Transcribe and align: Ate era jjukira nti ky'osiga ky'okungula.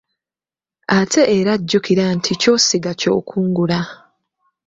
Ate 0.99 1.21
era 1.37 1.53
jjukira 1.59 2.05
nti 2.17 2.31
ky'osiga 2.41 2.91
ky'okungula. 2.99 3.79